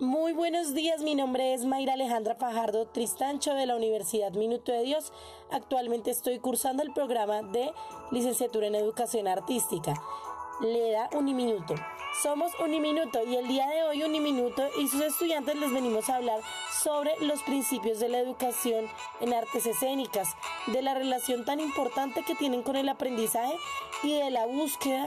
[0.00, 4.82] Muy buenos días, mi nombre es Mayra Alejandra Fajardo Tristancho de la Universidad Minuto de
[4.82, 5.12] Dios.
[5.50, 7.70] Actualmente estoy cursando el programa de
[8.10, 9.92] licenciatura en educación artística.
[10.62, 11.74] Le da Uniminuto.
[12.22, 16.40] Somos Uniminuto y el día de hoy Uniminuto y sus estudiantes les venimos a hablar
[16.82, 18.86] sobre los principios de la educación
[19.20, 20.34] en artes escénicas,
[20.68, 23.54] de la relación tan importante que tienen con el aprendizaje
[24.02, 25.06] y de la búsqueda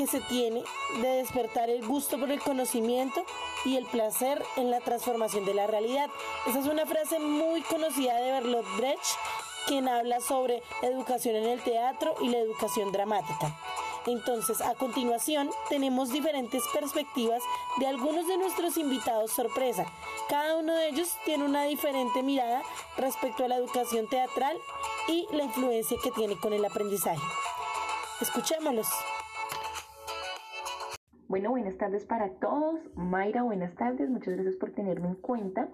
[0.00, 0.64] que se tiene
[1.02, 3.22] de despertar el gusto por el conocimiento
[3.66, 6.08] y el placer en la transformación de la realidad.
[6.46, 9.04] Esa es una frase muy conocida de Bertolt Brecht,
[9.66, 13.54] quien habla sobre educación en el teatro y la educación dramática.
[14.06, 17.42] Entonces, a continuación, tenemos diferentes perspectivas
[17.76, 19.84] de algunos de nuestros invitados sorpresa.
[20.30, 22.62] Cada uno de ellos tiene una diferente mirada
[22.96, 24.56] respecto a la educación teatral
[25.08, 27.20] y la influencia que tiene con el aprendizaje.
[28.22, 28.88] Escuchémoslos.
[31.30, 32.80] Bueno, buenas tardes para todos.
[32.96, 34.10] Mayra, buenas tardes.
[34.10, 35.68] Muchas gracias por tenerme en cuenta.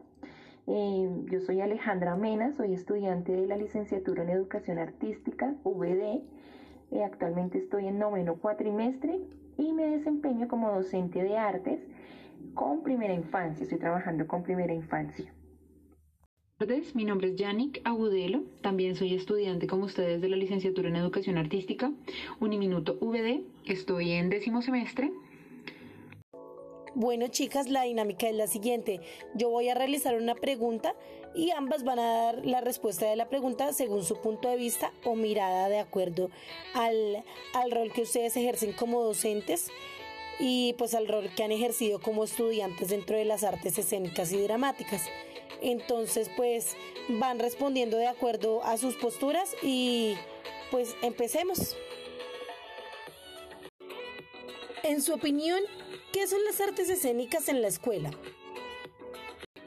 [0.66, 6.20] Eh, yo soy Alejandra Mena, soy estudiante de la licenciatura en Educación Artística, VD.
[6.90, 9.18] Eh, actualmente estoy en noveno cuatrimestre
[9.56, 11.80] y me desempeño como docente de artes
[12.52, 13.62] con primera infancia.
[13.62, 15.32] Estoy trabajando con primera infancia.
[16.58, 20.96] tardes, mi nombre es Yannick Agudelo, también soy estudiante como ustedes de la licenciatura en
[20.96, 21.92] Educación Artística,
[22.40, 25.10] Uniminuto VD, estoy en décimo semestre
[26.96, 29.02] bueno, chicas, la dinámica es la siguiente.
[29.34, 30.96] Yo voy a realizar una pregunta
[31.34, 34.94] y ambas van a dar la respuesta de la pregunta según su punto de vista
[35.04, 36.30] o mirada de acuerdo
[36.72, 39.68] al, al rol que ustedes ejercen como docentes
[40.40, 44.40] y pues al rol que han ejercido como estudiantes dentro de las artes escénicas y
[44.40, 45.02] dramáticas.
[45.60, 46.78] Entonces, pues
[47.10, 50.14] van respondiendo de acuerdo a sus posturas y
[50.70, 51.76] pues empecemos.
[54.88, 55.60] En su opinión,
[56.16, 58.10] ¿Qué son las artes escénicas en la escuela?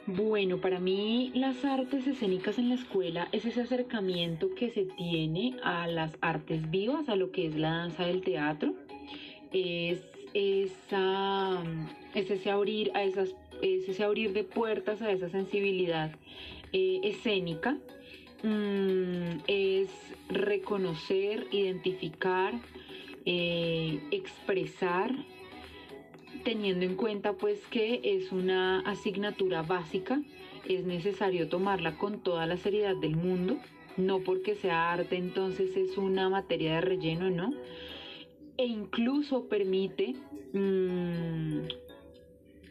[0.07, 5.57] Bueno, para mí las artes escénicas en la escuela es ese acercamiento que se tiene
[5.63, 8.73] a las artes vivas, a lo que es la danza del teatro.
[9.53, 10.01] Es,
[10.33, 11.61] esa,
[12.15, 16.11] es ese abrir a esas es ese abrir de puertas a esa sensibilidad
[16.73, 17.77] eh, escénica.
[18.41, 19.89] Mm, es
[20.29, 22.53] reconocer, identificar,
[23.25, 25.13] eh, expresar
[26.43, 30.21] teniendo en cuenta pues que es una asignatura básica,
[30.67, 33.57] es necesario tomarla con toda la seriedad del mundo,
[33.97, 37.53] no porque sea arte entonces es una materia de relleno, ¿no?
[38.57, 40.15] E incluso permite
[40.53, 41.59] mm,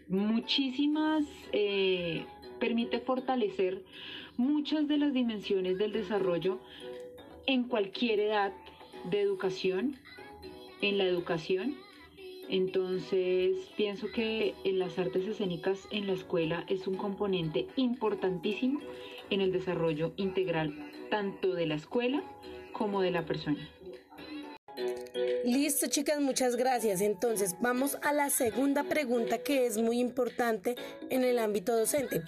[0.09, 2.25] muchísimas, eh,
[2.59, 3.83] permite fortalecer
[4.37, 6.61] muchas de las dimensiones del desarrollo
[7.47, 8.53] en cualquier edad
[9.11, 9.97] de educación,
[10.81, 11.77] en la educación
[12.49, 18.81] entonces, pienso que en las artes escénicas en la escuela es un componente importantísimo
[19.29, 20.75] en el desarrollo integral
[21.11, 22.23] tanto de la escuela
[22.73, 23.69] como de la persona.
[25.45, 27.01] Listo, chicas, muchas gracias.
[27.01, 30.77] Entonces, vamos a la segunda pregunta que es muy importante
[31.11, 32.23] en el ámbito docente.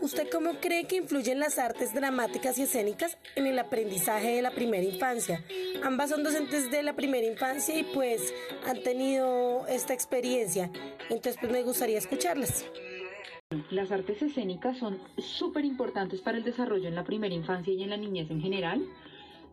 [0.00, 4.50] ¿Usted cómo cree que influyen las artes dramáticas y escénicas en el aprendizaje de la
[4.50, 5.42] primera infancia?
[5.82, 8.32] Ambas son docentes de la primera infancia y pues
[8.66, 10.70] han tenido esta experiencia.
[11.08, 12.64] Entonces pues me gustaría escucharlas.
[13.70, 17.90] Las artes escénicas son súper importantes para el desarrollo en la primera infancia y en
[17.90, 18.86] la niñez en general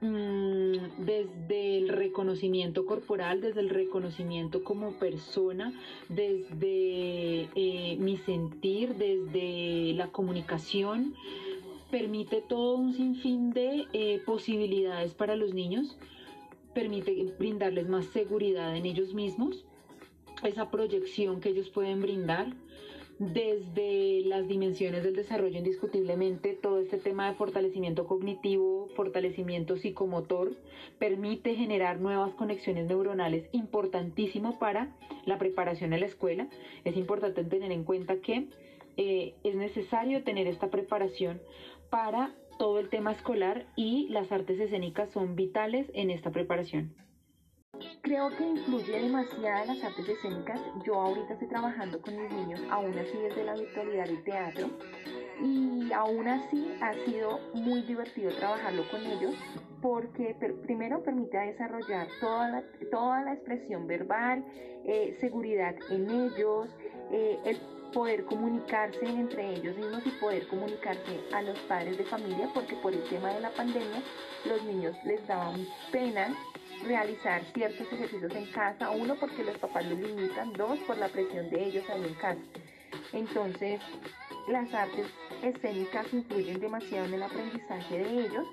[0.03, 5.71] Mm, desde el reconocimiento corporal, desde el reconocimiento como persona,
[6.09, 11.15] desde eh, mi sentir, desde la comunicación,
[11.89, 15.97] permite todo un sinfín de eh, posibilidades para los niños,
[16.73, 19.63] permite brindarles más seguridad en ellos mismos,
[20.43, 22.47] esa proyección que ellos pueden brindar
[23.19, 30.53] desde las dimensiones del desarrollo indiscutiblemente todo este tema de fortalecimiento cognitivo, fortalecimiento psicomotor,
[30.99, 36.47] permite generar nuevas conexiones neuronales importantísimo para la preparación a la escuela.
[36.83, 38.47] Es importante tener en cuenta que
[38.97, 41.41] eh, es necesario tener esta preparación
[41.89, 46.93] para todo el tema escolar y las artes escénicas son vitales en esta preparación.
[48.03, 50.59] Creo que influye demasiado las artes escénicas.
[50.83, 54.69] Yo ahorita estoy trabajando con mis niños, aún así desde la virtualidad del teatro.
[55.41, 59.33] Y aún así ha sido muy divertido trabajarlo con ellos
[59.81, 60.35] porque
[60.65, 64.43] primero permite desarrollar toda la, toda la expresión verbal,
[64.83, 66.67] eh, seguridad en ellos,
[67.09, 67.57] eh, el
[67.93, 72.91] poder comunicarse entre ellos mismos y poder comunicarse a los padres de familia porque por
[72.93, 74.03] el tema de la pandemia
[74.45, 76.35] los niños les daban pena
[76.83, 81.49] realizar ciertos ejercicios en casa, uno porque los papás los limitan, dos por la presión
[81.49, 82.41] de ellos ahí en casa.
[83.11, 83.81] Entonces,
[84.47, 85.07] las artes
[85.41, 88.47] escénicas influyen demasiado en el aprendizaje de ellos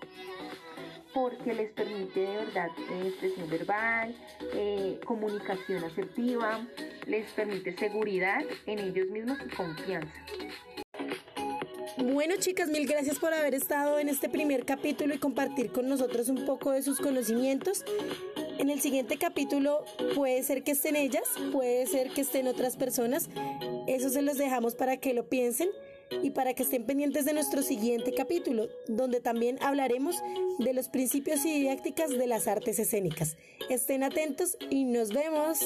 [1.13, 4.15] porque les permite de verdad eh, expresión verbal,
[4.55, 6.61] eh, comunicación asertiva,
[7.07, 10.15] les permite seguridad en ellos mismos y confianza.
[12.03, 16.31] Bueno chicas, mil gracias por haber estado en este primer capítulo y compartir con nosotros
[16.31, 17.85] un poco de sus conocimientos.
[18.59, 23.29] En el siguiente capítulo puede ser que estén ellas, puede ser que estén otras personas.
[23.87, 25.69] Eso se los dejamos para que lo piensen
[26.23, 30.17] y para que estén pendientes de nuestro siguiente capítulo, donde también hablaremos
[30.59, 33.37] de los principios y didácticas de las artes escénicas.
[33.69, 35.59] Estén atentos y nos vemos.